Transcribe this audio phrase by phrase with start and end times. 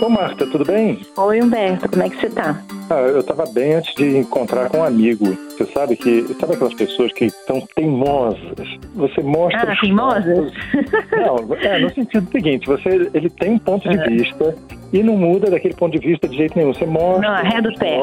[0.00, 1.00] Ô Marta, tudo bem?
[1.16, 2.60] Oi Humberto, como é que você tá?
[2.90, 5.26] Ah, eu estava bem antes de encontrar com um amigo.
[5.50, 6.22] Você sabe que.
[6.38, 8.78] Sabe aquelas pessoas que são teimosas?
[8.94, 9.72] Você mostra.
[9.72, 10.52] Ah, teimosas?
[11.12, 14.54] Não, é no sentido seguinte: você, ele tem um ponto de vista
[14.92, 16.72] e não muda daquele ponto de vista de jeito nenhum.
[16.72, 17.20] Você mostra.
[17.28, 18.00] Não, arreda o pé.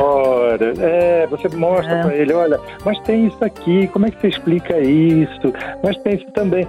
[0.82, 2.02] É, você mostra É.
[2.02, 5.54] pra ele: olha, mas tem isso aqui, como é que você explica isso?
[5.84, 6.68] Mas tem isso também.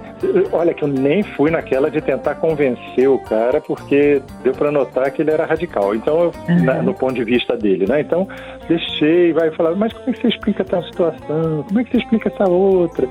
[0.51, 5.11] Olha, que eu nem fui naquela de tentar convencer o cara, porque deu para notar
[5.11, 5.93] que ele era radical.
[5.95, 6.63] Então, eu, Uhum.
[6.63, 8.01] na- no ponto de vista dele, né?
[8.01, 8.27] Então,
[8.67, 11.63] deixei, vai falar, mas como é que você explica tal situação?
[11.67, 13.07] Como é que você explica essa outra?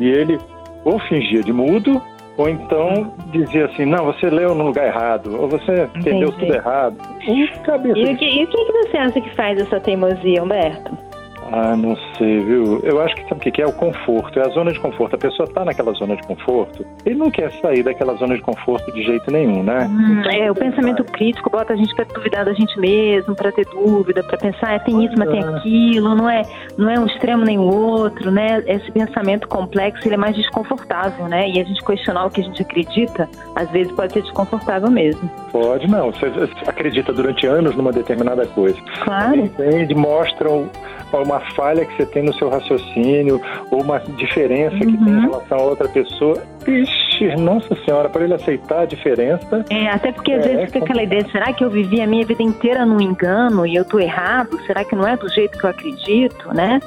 [0.00, 0.38] E ele
[0.84, 2.00] ou fingia de mudo,
[2.36, 6.46] ou então dizia assim, não, você leu no lugar errado, ou você entendeu Entendi.
[6.46, 6.96] tudo errado.
[7.26, 11.05] Um cabeça E o que, e o que você acha que faz essa teimosia, Humberto?
[11.52, 12.80] Ah, não sei, viu?
[12.82, 15.14] Eu acho que sabe o que que é o conforto, é a zona de conforto.
[15.14, 18.92] A pessoa tá naquela zona de conforto, ele não quer sair daquela zona de conforto
[18.92, 19.88] de jeito nenhum, né?
[19.90, 23.66] Hum, é, o pensamento crítico bota a gente pra duvidar da gente mesmo, pra ter
[23.66, 26.42] dúvida, pra pensar, é, tem isso, mas tem aquilo, não é,
[26.76, 28.62] não é um extremo nem o outro, né?
[28.66, 31.48] Esse pensamento complexo, ele é mais desconfortável, né?
[31.48, 35.30] E a gente questionar o que a gente acredita, às vezes pode ser desconfortável mesmo.
[35.52, 36.12] Pode não.
[36.12, 36.26] Você
[36.66, 38.78] acredita durante anos numa determinada coisa.
[39.04, 39.36] Claro.
[39.36, 39.94] Entende?
[39.94, 40.68] Mostram
[41.12, 45.20] uma falha que você tem no seu raciocínio ou uma diferença que tem em Uhum.
[45.22, 46.42] relação a outra pessoa.
[46.66, 50.84] Ixi, nossa senhora, para ele aceitar a diferença, É, até porque às É, vezes fica
[50.84, 53.98] aquela ideia, será que eu vivi a minha vida inteira num engano e eu tô
[53.98, 54.58] errado?
[54.66, 56.80] Será que não é do jeito que eu acredito, né?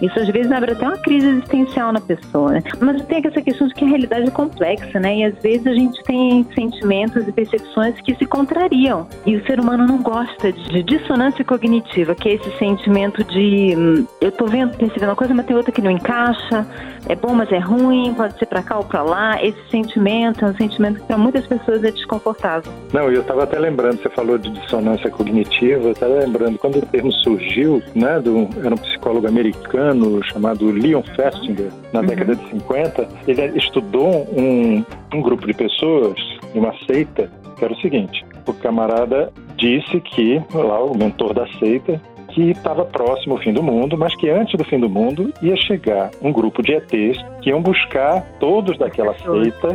[0.00, 2.62] Isso às vezes abre até uma crise existencial na pessoa, né?
[2.80, 5.16] Mas tem essa questão de que a realidade é complexa, né?
[5.16, 9.06] E às vezes a gente tem sentimentos e percepções que se contrariam.
[9.24, 14.06] E o ser humano não gosta de dissonância cognitiva, que é esse sentimento de hum,
[14.20, 16.66] eu tô vendo, percebendo uma coisa, mas tem outra que não encaixa,
[17.08, 19.42] é bom, mas é ruim, pode ser pra cá ou pra lá.
[19.42, 22.72] Esse sentimento é um sentimento que para muitas pessoas é desconfortável.
[22.92, 26.82] Não, eu estava até lembrando, você falou de dissonância cognitiva, eu estava lembrando, quando o
[26.82, 29.85] termo surgiu, né, do, era um psicólogo americano
[30.24, 36.18] chamado Leon Festinger, na década de 50, ele estudou um, um grupo de pessoas,
[36.54, 42.00] uma seita, que era o seguinte, o camarada disse que, lá, o mentor da seita,
[42.28, 45.56] que estava próximo ao fim do mundo, mas que antes do fim do mundo ia
[45.56, 49.68] chegar um grupo de ETs que iam buscar todos daquela seita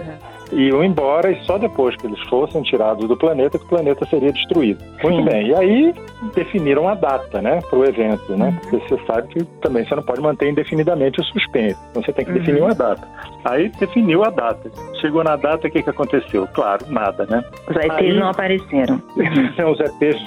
[0.51, 4.31] iam embora e só depois que eles fossem tirados do planeta que o planeta seria
[4.31, 4.83] destruído.
[5.03, 5.47] Muito bem.
[5.47, 5.93] E aí
[6.35, 8.57] definiram a data, né, para o evento, né?
[8.61, 11.77] Porque você sabe que também você não pode manter indefinidamente o suspense.
[11.89, 13.07] Então você tem que definir uma data.
[13.45, 14.69] Aí definiu a data.
[14.99, 16.47] Chegou na data, o que, que aconteceu?
[16.53, 17.43] Claro, nada, né?
[17.69, 19.01] Os ETs Aí- não apareceram.
[19.71, 20.21] Os ETs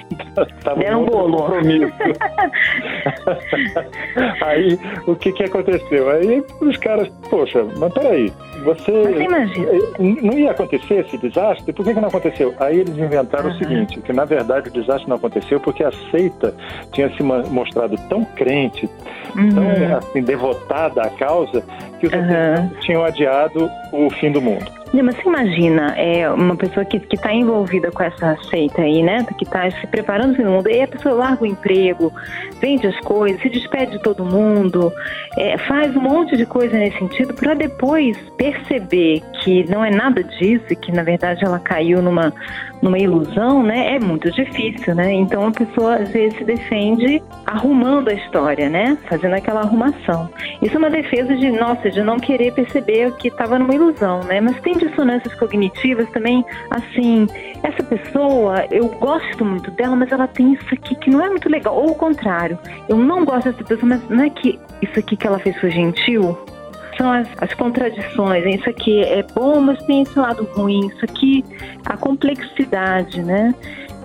[0.59, 1.37] estavam Deram bolo.
[1.39, 1.93] compromisso.
[4.43, 6.11] aí, o que que aconteceu?
[6.11, 8.33] Aí os caras, poxa, mas peraí,
[8.65, 8.91] você...
[8.91, 9.67] Você imagina.
[9.73, 9.81] Eh,
[10.23, 11.73] Não ia acontecer esse desastre?
[11.73, 12.55] Por que, que não aconteceu?
[12.59, 13.59] Aí eles inventaram o Aham.
[13.59, 16.55] seguinte, que na verdade o desastre não aconteceu porque a seita
[16.93, 18.89] tinha se mostrado tão crente,
[19.35, 19.97] tão Uhum.
[19.97, 21.63] assim, devotada à causa,
[22.01, 22.13] que os.
[22.13, 24.84] ETs tinham adiado o fim do mundo.
[25.03, 29.27] Mas você imagina, é, uma pessoa que está envolvida com essa seita aí, né?
[29.39, 32.13] Que está se preparando para o mundo, e a pessoa larga o emprego,
[32.61, 34.93] vende as coisas, se despede de todo mundo,
[35.37, 40.23] é, faz um monte de coisa nesse sentido, para depois perceber que não é nada
[40.23, 42.33] disso, e que na verdade ela caiu numa,
[42.81, 43.97] numa ilusão, né?
[43.97, 45.13] É muito difícil, né?
[45.13, 48.97] Então a pessoa às vezes se defende arrumando a história, né?
[49.09, 50.29] Fazendo aquela arrumação.
[50.65, 54.41] Isso é uma defesa de, nossa, de não querer perceber que estava numa ilusão, né?
[54.41, 57.27] Mas tem dissonâncias cognitivas também, assim,
[57.63, 61.51] essa pessoa, eu gosto muito dela, mas ela tem isso aqui que não é muito
[61.51, 61.77] legal.
[61.77, 62.59] Ou o contrário,
[62.89, 65.71] eu não gosto dessa pessoa, mas não é que isso aqui que ela fez foi
[65.71, 66.39] gentil?
[66.97, 71.45] São as, as contradições, isso aqui é bom, mas tem esse lado ruim, isso aqui,
[71.85, 73.55] a complexidade, né?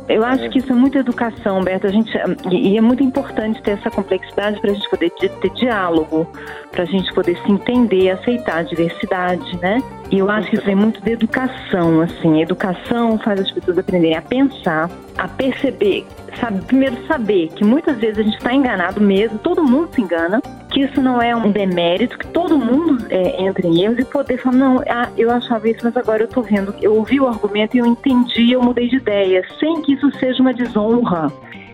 [0.09, 1.85] Eu acho que isso é muita educação, Beto.
[1.85, 2.11] A gente,
[2.51, 6.27] e é muito importante ter essa complexidade para a gente poder ter, diálogo,
[6.71, 9.77] para a gente poder se entender, aceitar a diversidade, né?
[10.09, 12.39] E eu acho que isso vem muito da educação, assim.
[12.39, 16.07] A educação faz as pessoas aprenderem a pensar, a perceber,
[16.39, 20.41] sabe, primeiro saber que muitas vezes a gente está enganado mesmo, todo mundo se engana,
[20.79, 24.37] que isso não é um demérito, que todo mundo é, entra em erros e poder
[24.37, 27.75] falar, não, ah, eu achava isso, mas agora eu tô vendo, eu ouvi o argumento
[27.75, 31.27] e eu entendi, eu mudei de ideia, sem que isso seja uma desonra.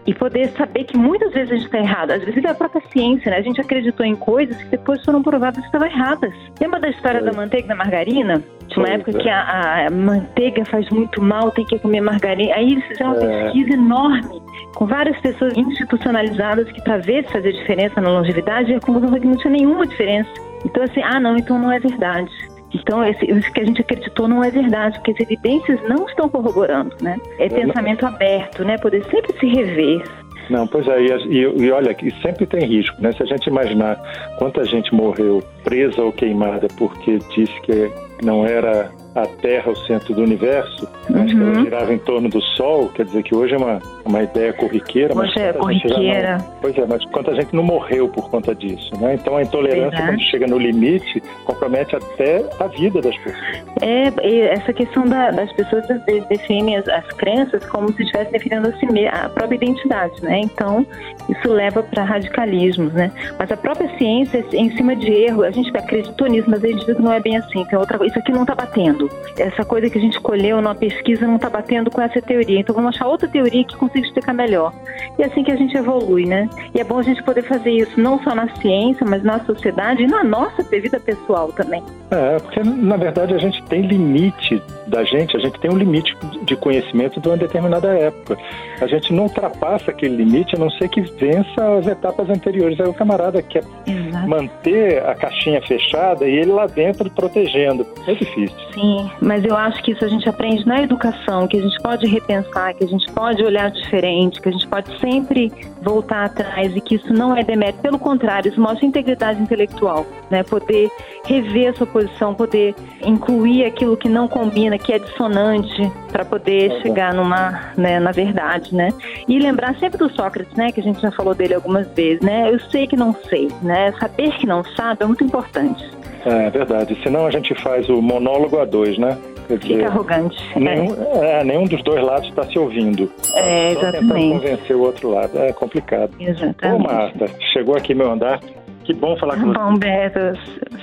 [0.08, 2.12] E poder saber que muitas vezes a gente está errado.
[2.12, 3.38] Às vezes é a própria ciência, né?
[3.38, 6.32] A gente acreditou em coisas que depois foram provadas que estavam erradas.
[6.62, 7.32] Lembra da história Foi.
[7.32, 8.44] da manteiga e da margarina?
[8.68, 9.20] Tinha uma época é.
[9.20, 12.54] que a, a manteiga faz muito mal, tem que comer margarina.
[12.54, 13.44] Aí eles fizeram uma É.
[13.46, 14.45] pesquisa enorme
[14.76, 19.10] com várias pessoas institucionalizadas que para ver se fazia diferença na longevidade, e a conclusão
[19.10, 20.30] foi que não tinha nenhuma diferença.
[20.64, 22.30] Então assim, ah não, então não é verdade.
[22.74, 26.28] Então, esse, isso que a gente acreditou não é verdade, porque as evidências não estão
[26.28, 27.16] corroborando, né?
[27.40, 28.78] É pensamento aberto, né?
[28.78, 30.04] Poder sempre se rever,
[30.50, 33.12] não, pois é, e, e, olha, e sempre tem risco, né?
[33.12, 34.00] Se a gente imaginar
[34.38, 37.92] quanta gente morreu presa ou queimada porque disse que
[38.24, 41.38] não era a Terra o centro do universo, mas uhum.
[41.38, 44.52] que ela girava em torno do Sol, quer dizer que hoje é uma, uma ideia
[44.52, 45.18] corriqueira.
[45.18, 46.38] Hoje mas é corriqueira.
[46.38, 49.16] Não, pois é, mas quanta gente não morreu por conta disso, né?
[49.16, 50.08] Então a intolerância, é.
[50.08, 53.64] quando chega no limite, compromete até a vida das pessoas.
[53.82, 55.86] É, essa questão da, das pessoas
[56.30, 60.40] definem as, as, crenças como se estivessem definindo a, si a própria identidade, né?
[60.40, 60.86] Então,
[61.30, 63.12] isso leva para radicalismos, né?
[63.40, 66.86] Mas a própria ciência, em cima de erro, a gente acreditou nisso, mas a gente
[66.86, 67.64] viu que não é bem assim.
[67.66, 69.05] Tem outra, isso aqui não está batendo.
[69.38, 72.60] Essa coisa que a gente colheu numa pesquisa não está batendo com essa teoria.
[72.60, 74.74] Então vamos achar outra teoria que consiga explicar melhor.
[75.18, 76.50] E é assim que a gente evolui, né?
[76.74, 80.04] E é bom a gente poder fazer isso não só na ciência, mas na sociedade
[80.04, 81.84] e na nossa vida pessoal também.
[82.12, 86.16] É, porque na verdade a gente tem limite da gente, a gente tem um limite
[86.44, 88.38] de conhecimento de uma determinada época.
[88.80, 92.80] A gente não ultrapassa aquele limite a não ser que vença as etapas anteriores.
[92.80, 94.05] Aí o camarada quer Exato.
[94.26, 97.86] Manter a caixinha fechada e ele lá dentro protegendo.
[98.08, 98.56] É difícil.
[98.74, 102.08] Sim, mas eu acho que isso a gente aprende na educação, que a gente pode
[102.08, 105.52] repensar, que a gente pode olhar diferente, que a gente pode sempre
[105.82, 107.80] voltar atrás e que isso não é demérito.
[107.80, 110.44] Pelo contrário, isso mostra integridade intelectual, né?
[110.44, 110.90] Poder
[111.26, 116.72] rever a sua posição, poder incluir aquilo que não combina, que é dissonante, para poder
[116.72, 118.90] é chegar numa, né, na verdade, né?
[119.28, 120.72] E lembrar sempre do Sócrates, né?
[120.72, 122.52] Que a gente já falou dele algumas vezes, né?
[122.52, 123.92] Eu sei que não sei, né?
[124.16, 125.84] Saber que não sabe é muito importante.
[126.26, 126.98] É verdade.
[127.04, 129.18] Senão a gente faz o monólogo a dois, né?
[129.48, 130.60] Quer dizer, Fica arrogante.
[130.60, 131.42] Nenhum, é.
[131.42, 131.44] é.
[131.44, 133.12] nenhum dos dois lados está se ouvindo.
[133.34, 134.08] É, exatamente.
[134.08, 135.38] Só convencer o outro lado.
[135.38, 136.12] É complicado.
[136.20, 136.66] Exatamente.
[136.66, 138.40] Ô, Marta, chegou aqui meu andar.
[138.86, 139.60] Que bom falar com você.
[139.60, 140.20] Bom, Beto.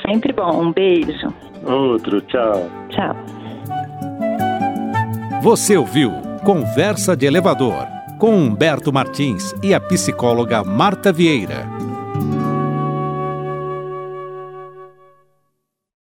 [0.07, 0.63] Sempre bom.
[0.63, 1.33] Um beijo.
[1.65, 2.21] Outro.
[2.23, 2.69] Tchau.
[2.91, 3.17] Tchau.
[5.43, 6.13] Você ouviu
[6.45, 7.87] Conversa de Elevador
[8.19, 11.72] com Humberto Martins e a psicóloga Marta Vieira.